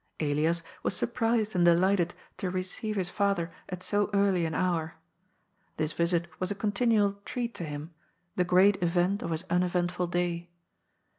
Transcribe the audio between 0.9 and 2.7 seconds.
surprised and delighted to